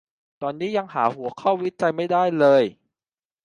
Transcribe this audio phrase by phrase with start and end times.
[0.41, 2.63] ตอนนี้ยังหาหัวข้อวิจัยไม่ได้เลย